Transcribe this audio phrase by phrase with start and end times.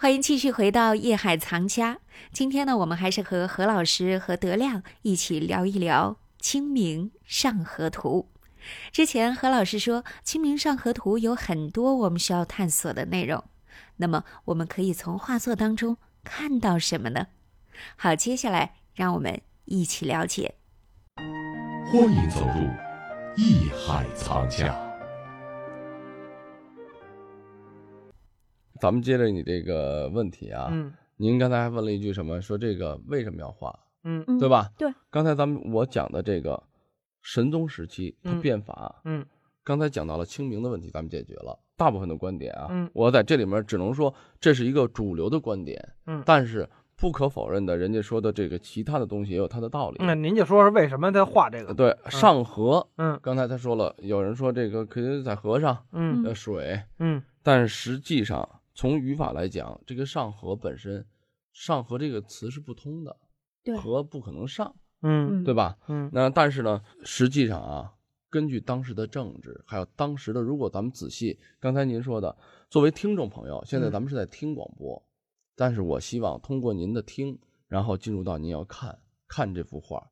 [0.00, 1.98] 欢迎继续回到夜海藏家。
[2.32, 8.30] 今天呢，我们还是和何老师和德亮一起聊一聊《清明上河图》。
[8.90, 13.44] 之前何老师说，《清明上河图》有很多我们需要探索的内容。
[13.98, 17.26] 那么，我们可以从画作当中看到什么呢？
[17.96, 20.54] 好，接下来让我们一起了解。
[21.92, 22.66] 欢迎走入
[23.36, 24.89] 艺海藏家。
[28.80, 32.40] 咱们接着你这个问题啊，嗯您刚才还问了一句什么？
[32.40, 34.70] 说这个为什么要画，嗯嗯对吧？
[34.78, 34.90] 对。
[35.10, 36.62] 刚才咱们我讲的这个
[37.20, 39.24] 神宗时期它嗯变法，嗯
[39.62, 42.68] 刚才讲到了清明的问题，咱们解决了大部分的观点啊。
[42.70, 46.66] 嗯我在这里面只能说这是一个主流的观点，嗯但是
[46.96, 49.98] 不可否认的，人家说的这个其他的东西也有它的道理。
[50.00, 51.74] 那您就说说为什么他画这个？
[51.74, 61.04] 对，上河，嗯刚才他说了，有人说这个可以在河上，嗯呃，水，嗯但实际上从语法来讲，这个上河本身，
[61.52, 63.16] 上河这个词是不通的，
[63.62, 65.76] 对河不可能上，嗯对吧？
[65.88, 67.92] 嗯那但是呢，实际上啊，
[68.28, 72.36] 根据当时的政治，还有当时的，如果咱们仔细，刚才您说的，
[72.70, 75.02] 作为听众朋友，现在嗯咱们是在听广播，
[75.56, 80.10] 但是我希望通过您的听，然后进入到您要看看这幅画，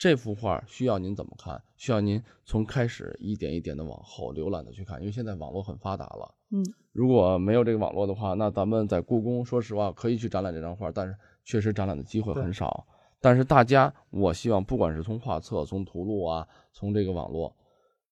[0.00, 1.62] 这幅画需要您怎么看？
[1.76, 6.34] 需要您从开始一点一点的往后浏览的去看，因为现在网络很发达了。
[6.48, 12.86] 嗯，如果没有这个网络的话，那咱们在故宫，说实话可以去展览这张画，但是确实展览的机会很少。
[13.20, 17.54] 但是大家，我希望不管是从画册、从图录啊，从这个网络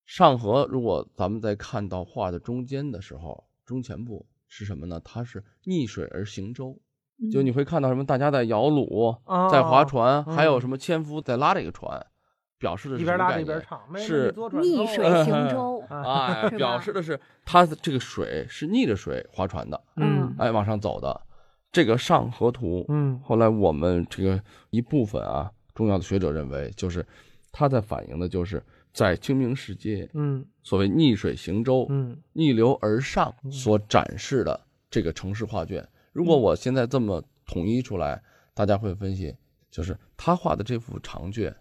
[0.04, 5.00] 上河，如果咱们在看到画的中间的时候，中前部是什么呢？
[5.02, 6.78] 它是逆水而行舟，
[7.32, 8.04] 就你会看到什么？
[8.04, 12.06] 大家在摇橹，哦在划船，嗯还有什么纤夫在拉这个船，
[12.58, 15.82] 表示的是一边拉一边唱，没是逆头水行 舟。
[15.90, 21.20] 哎，是吧表示的是它的这个水是逆着水划船的，嗯哎，往上走的。
[21.70, 27.04] 这个上河图，嗯后来我们这个一部分啊，重要的学者认为，就是
[27.52, 28.62] 它在反映的就是
[28.92, 34.58] 在清明时节，嗯所谓逆水行舟，嗯逆流而上所展示的
[34.90, 35.86] 这个城市画卷。
[36.18, 38.20] 如果我现在这么统一出来，
[38.52, 39.32] 大家会分析，
[39.70, 41.54] 就是他画的这幅长卷，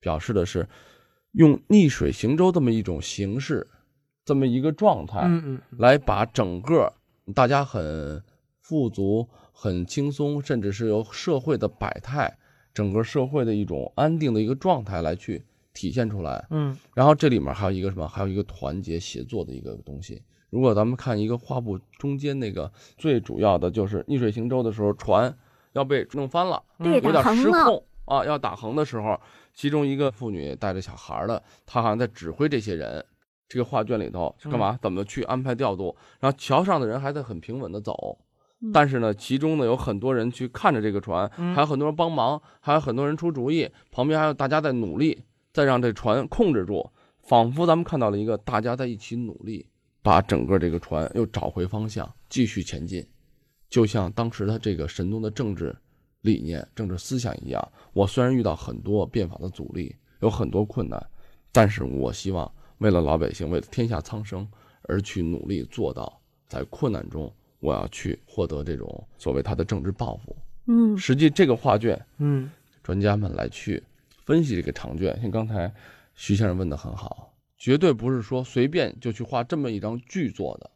[0.00, 0.68] 表示的是
[1.34, 3.64] 用逆水行舟这么一种形式，
[4.24, 6.92] 这么一个状态，嗯嗯来把整个
[7.36, 8.20] 大家很
[8.58, 12.36] 富足、很轻松，甚至是由社会的百态，
[12.74, 16.44] 整个社会的一种安定的一个状态来去体现出来。
[16.50, 18.08] 嗯然后这里面还有一个什么？
[18.08, 20.20] 还有一个团结协作的一个东西。
[20.50, 25.34] 如果咱们看一个画布中间那个最主要的就是逆水行舟的时候，船
[25.72, 27.22] 要被弄翻了，对，有点。
[27.34, 29.18] 失控啊，要打横的时候，
[29.54, 33.04] 其中一个妇女带着小孩儿的，她好像在指挥这些人。
[33.48, 34.78] 这个画卷里头干嘛？
[34.80, 35.96] 怎么去安排调度？
[36.20, 38.16] 然后桥上的人还在很平稳的走，
[38.60, 46.90] 嗯但是呢，其中呢有很多人去看着这个船，嗯还有很多人帮忙，还有很多人出主意，旁边还有大家在努力，在让这船控制住，
[47.22, 49.66] 仿佛咱们看到了一个大家在一起努力，
[50.02, 53.06] 把整个这个船又找回方向，继续前进，
[53.68, 55.76] 就像当时的这个神宗的政治
[56.22, 57.72] 理念、政治思想一样。
[57.92, 61.04] 我虽然遇到很多变法的阻力，有很多困难，
[61.52, 64.46] 但是我希望为了老百姓，为了天下苍生
[64.82, 70.36] 而去努力做到，在困难中我要去获得这种所谓他的政治抱负。
[70.66, 72.50] 嗯实际这个画卷，嗯
[72.82, 73.82] 专家们来去
[74.24, 75.72] 分析这个长卷，像刚才
[76.14, 77.29] 徐先生问的很好，
[77.60, 80.70] 绝对不是说随便就去画这么一张巨作的。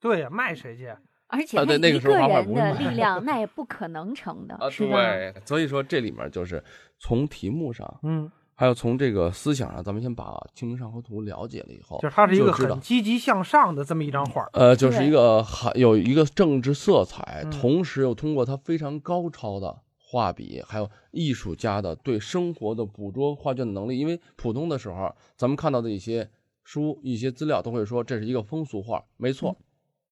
[0.00, 0.92] 对呀，卖谁去？
[1.28, 4.96] 而且啊对那个一个时候画画人的力 量，那也不可能成的，啊，是吧？
[4.96, 6.62] 对，所以说这里面就是
[6.98, 14.48] 从题目上，嗯，还有从这个思想上，咱们先把《清明上河图》了解了以后，就是它是一个很积极向上的这么一张画。
[14.52, 19.82] 呃，就是一个含有一个政治色彩，嗯同时又通过它非常高超的
[20.16, 23.98] 画笔，还有艺术家的对生活的捕捉画卷的能力。
[23.98, 26.26] 因为普通的时候，咱们看到的一些
[26.64, 29.54] 书、一些资料都会说这是一个风俗画，没错，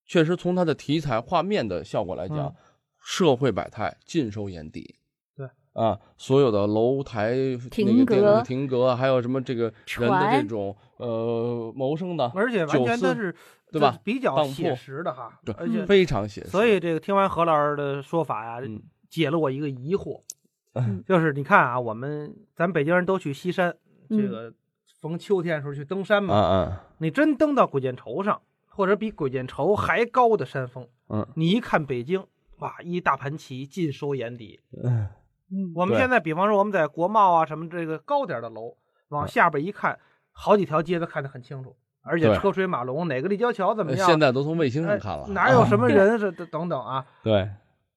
[0.05, 2.55] 确实从它的题材、画面的效果来讲，嗯
[2.99, 4.97] 社会百态尽收眼底。
[5.35, 7.35] 对啊，所有的楼台、
[7.71, 8.05] 亭
[8.45, 13.35] 亭阁，还有什么这个人的这种呃谋生的，而且完全都是
[13.73, 16.51] 对吧比较写实的哈，对而且非常写实。
[16.51, 18.81] 所以这个听完何老师的说法呀，嗯
[19.15, 20.21] 解了我一个疑惑，
[20.73, 23.71] 嗯 就是你看啊，我们咱北京人都去西山，
[24.11, 24.53] 嗯这个
[25.01, 32.27] 逢秋天的时候去登山嘛，啊啊你真登到鬼见愁上，或者比鬼见愁还高的山峰，嗯你一看北京，
[32.59, 34.61] 哇，一大盘棋尽收眼底。
[34.83, 38.77] 嗯对我们现在比方说我们在国贸啊什么这个高点的楼，
[39.11, 39.97] 往嗯下边一看，
[40.33, 41.77] 好几条街都看得很清楚。
[42.03, 44.07] 而且车水马龙，哪个立交桥怎么样？
[44.07, 45.87] 现在都从卫星上哎看了，哪有什么？
[45.87, 47.07] 么人是等等啊？
[47.23, 47.49] 对，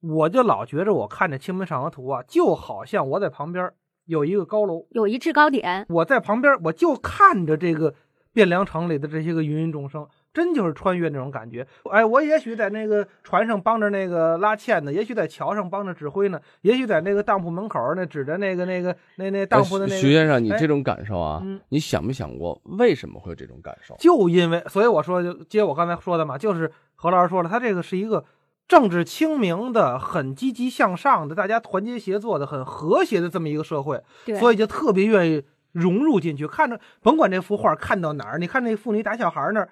[0.01, 3.71] 我就老觉着我看着《清明上河图》啊，就好像我在旁边
[4.05, 7.93] 有一个高楼，有一制高点，我在旁边我就看着这个
[8.33, 11.65] 汴梁城里的这些个芸芸众生，真就是穿越那种感觉。
[11.91, 19.99] 哎，我也许在那个船上帮着那个拉纤呢，也许在桥上帮着指挥呢，也许在那个当铺门口那指着那个那个那那当铺的那个。
[19.99, 23.95] 徐先生，你哎这种感受啊，嗯你想没想过为什么会有这种感受？
[23.97, 28.23] 就因为，所以我说，就接我刚才说的嘛，就是何老师说了，他这个是一个
[28.67, 34.03] 政治清明的、很积极向上的、大家团结协作的、很和谐的这么一个社会，
[34.39, 36.45] 所以就特别愿意融入进去。
[36.45, 39.69] 看着，甭管这幅画看到哪儿，你看那妇女打小孩那儿，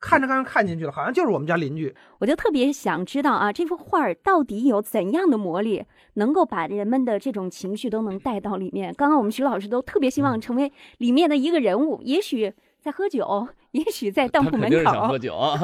[0.00, 1.94] 看着看着看进去了，好像就是我们家邻居。
[2.20, 5.84] 我就特别想知道啊，这幅画儿到底有怎样的魔力，
[6.14, 8.94] 能够把人们的这种情绪都能带到里面。
[8.96, 15.18] 刚刚我们徐老师都特别希望成为里面的一个人物，也许在喝酒，也许在当铺门口肯定是想口喝。
[15.18, 15.58] 酒啊。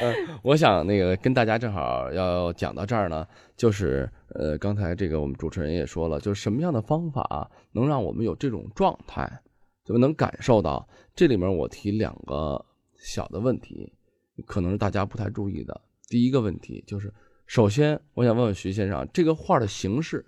[0.00, 3.26] 嗯，我想那个跟大家正好要讲到这儿呢，
[3.56, 9.40] 就是呃，刚才这个我们主持人也说了，就是什么样的方法能让我们有这种状态，
[9.84, 10.86] 怎么能感受到？
[11.14, 12.62] 这里面我提两个
[12.98, 13.92] 小的问题，
[14.44, 15.80] 可能是大家不太注意的。
[16.08, 17.12] 第一个问题就是，
[17.46, 20.26] 首先我想问问徐先生，这个画的形式，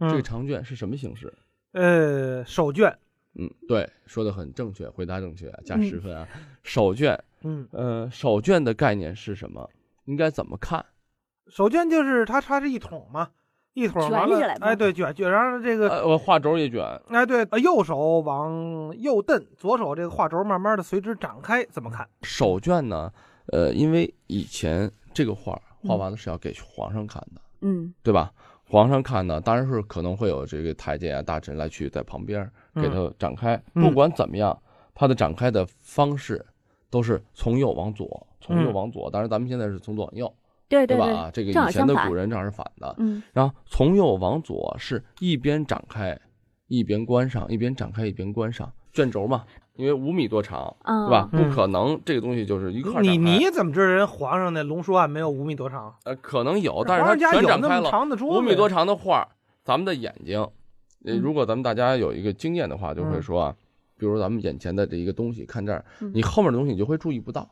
[0.00, 1.32] 这个嗯，长卷是什么形式？
[1.72, 2.94] 呃，手绢，
[3.38, 6.26] 嗯，对，说的很正确，回答正确，加嗯十分啊。
[6.62, 9.68] 手卷，嗯，呃，手绢的概念是什么？
[10.06, 10.84] 应该怎么看？
[11.48, 13.28] 手绢就是它，它是一桶嘛，
[13.74, 22.08] 一桶卷完了起来嘛哎，对，卷卷然后这个，呃，画轴也卷，哎，对，呃右手往右蹬，左手这个画轴慢慢的随之展开，怎么看？
[22.22, 23.12] 手绢呢？
[23.52, 28.32] 呃，因为以前这个画画完了是要给皇上看的，嗯对吧？
[28.68, 33.60] 皇上看呢，当然是可能会有这个太监啊、大臣来去在旁边给它展开。
[33.74, 34.56] 嗯不管怎么样，
[34.94, 36.44] 它的展开的方式
[36.90, 39.10] 都是从右往左，从右嗯往左。
[39.10, 40.32] 当然，咱们现在是从左往右，
[40.68, 41.20] 对对对，吧？
[41.20, 42.94] 啊，这个以前的古人正好是反的。
[42.98, 46.18] 嗯然后从右往左是一边展开，
[46.68, 49.44] 一边关上，一边展开一边关上，卷轴嘛，
[49.74, 51.28] 因为五米多长，啊，对吧？
[51.32, 55.94] 嗯不可能这个东西就是一块儿展你开你怎么知道人皇上那龙书案没有五米多长？
[56.04, 59.28] 呃可能有，但是它皇上家有那么全展开了，五米多长的画儿，
[59.64, 60.48] 咱们的眼睛，
[61.14, 63.56] 如果咱们大家有一个经验的话，就会嗯说啊，
[63.98, 67.48] 比如咱们眼前的这一个东西，看这儿嗯，你后面的东西你就会注意不到。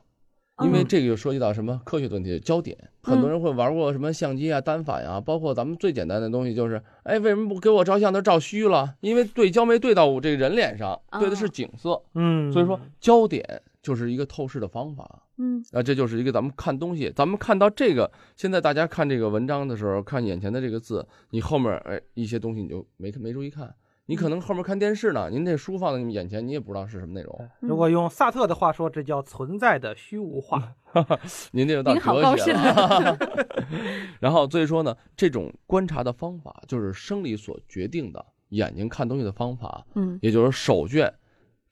[0.62, 2.78] 因为嗯这个就涉及到什么科学的问题，焦点。
[3.02, 8.94] 很多人会玩过什么相机啊、单反呀、包括咱们最简单的东西，就是，哎，为什么不给我照相都照虚了？
[9.00, 12.00] 因为对焦没对到我这个人脸上，对的是哦景色。
[12.14, 15.22] 嗯，所以说，焦点就是一个透视的方法。
[15.36, 23.74] 嗯啊，这就是一个咱们看东西，咱们看到这个，现在大家看这个文章的时候，看眼前的这个字，你后面哎一些东西你就没没注意看，
[24.06, 30.74] 你可能后面看电视呢，您这书放在你们眼前，你也不知道是什么内容，如果用萨特的话说，这叫存在的虚无化。
[31.50, 33.18] 您这就到您好高哲学了。
[34.20, 41.12] 然后所以说呢，这种观察的方法就是生理所决定的眼睛看东西的方法，嗯也就是手卷，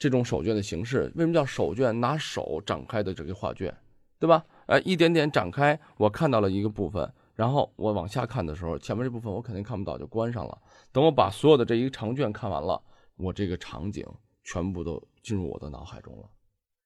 [0.03, 2.01] 这种手卷的形式，为什么叫手卷？
[2.01, 3.73] 拿手展开的这个画卷，
[4.19, 4.45] 对吧？
[4.67, 10.59] 哎，一点点展开，我看到了一个部分，然后我往下看的时候，前面这部分我肯定看不到，就关上了。
[10.91, 12.83] 等我把所有的这一个长卷看完了，
[13.17, 14.05] 我这个场景
[14.43, 16.29] 全部都进入我的脑海中了。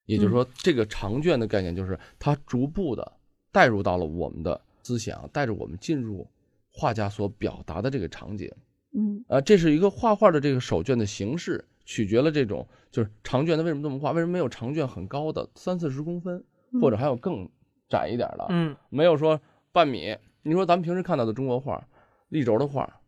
[0.04, 3.10] 也就是说，这个长卷的概念就是它逐步的
[3.50, 6.28] 带入到了我们的思想，带着我们进入
[6.70, 8.52] 画家所表达的这个场景。
[8.92, 14.12] 嗯啊，这是一个画画的这个手卷的形式，取决了这种就是长卷它为什么这么画？
[14.12, 16.44] 为什么没有长卷很高的三四十公分，
[16.82, 17.48] 或者还有更
[17.88, 18.44] 窄一点的？
[18.50, 19.40] 嗯，没有说
[19.72, 20.14] 半米。
[20.42, 21.82] 你说咱们平时看到的中国画，
[22.28, 23.00] 立轴的画，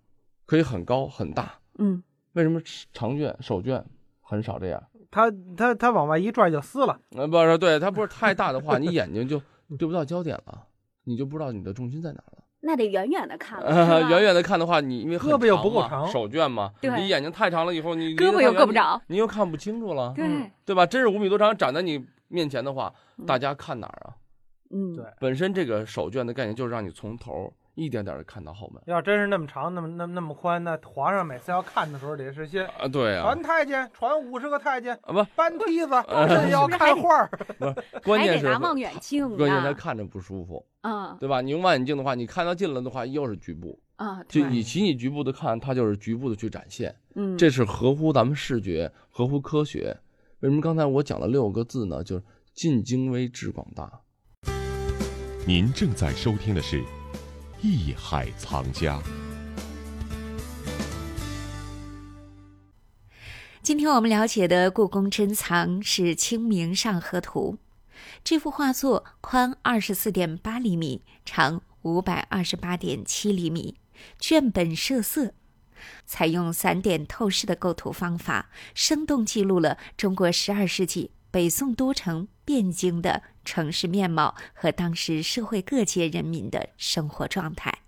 [0.46, 2.60] 可以很高很大，嗯为什么
[2.92, 3.84] 长卷手卷
[4.20, 4.82] 很少这样？
[5.10, 7.00] 它它它往外一拽就撕了。
[7.16, 9.40] 呃，不是，对，它不是太大的话，你眼睛就
[9.78, 10.66] 对不到焦点了，
[11.04, 12.44] 你就不知道你的重心在哪了。
[12.60, 19.00] 那得远远的看了，呃，远远的看的话，你因为很胳膊又不够嘛长手绢嘛，对你眼睛太长了以后，你胳膊又够不，着。
[19.06, 20.12] 你你又看不清楚了。
[20.16, 20.24] 对，
[20.64, 20.84] 对吧？
[20.84, 24.14] 真是五米多长展在你面前的话，嗯大家看哪儿啊？
[24.70, 37.30] 嗯对本身这个手绢的概念就是让你从头一点点的看到后门要真是那么长，那么那么那么宽，那皇上每次要看的时候，得是些啊，对啊传，太监，传五十个太监，啊不，搬梯子，呃这要看画儿。
[38.02, 39.72] 关键是拿望远镜关键他。
[39.72, 41.40] 看着不舒服，啊对吧？
[41.40, 49.96] 你用望远镜的话，你看到近了的话，又是局部，啊，就对与其你局部的看，它就是局部的去展现，嗯，这是合乎咱们视觉，合乎科学。
[50.40, 52.02] 为什么刚才我讲了六个字呢？
[52.02, 52.22] 就是
[52.54, 54.00] 尽精微致广大。
[55.46, 56.80] 您正在收听的是
[57.60, 58.98] 《艺海藏家》。
[63.62, 67.58] 今天我们了解的故宫珍藏是《清明上河图》。
[68.22, 73.76] 这幅画作宽二十四点八厘米，长五百二十八点七厘米，
[74.20, 75.34] 卷本设色，
[76.06, 87.80] 采用散点透视的构图方法，生动记录了中国十二世纪北宋都城汴京的城市面貌和当时社会各界人民的生活状态。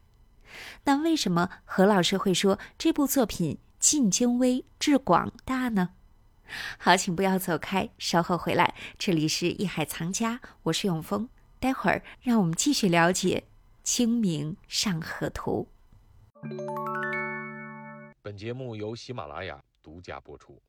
[0.85, 5.91] 那为什么何老师会说这部作品尽精微致广大呢？
[6.79, 8.75] 好，请不要走开，稍后回来。
[8.99, 11.29] 这里是艺海藏家，我是永峰。
[11.59, 13.45] 待会儿让我们继续了解
[13.83, 15.69] 《清明上河图》。
[18.21, 20.61] 本节目由喜马拉雅独家播出。